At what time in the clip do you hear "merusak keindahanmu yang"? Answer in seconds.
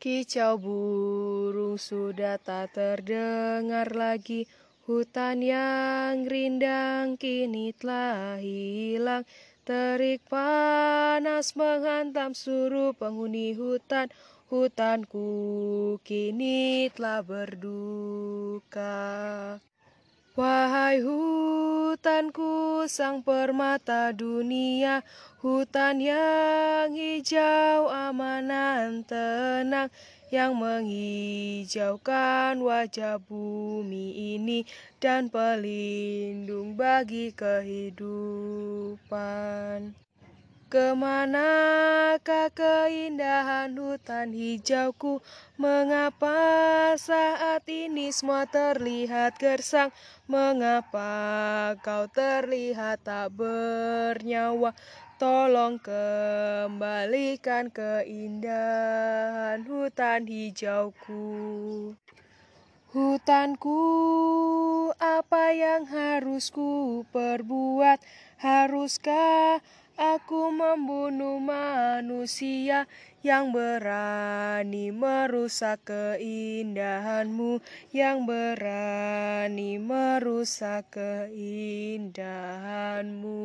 74.88-78.24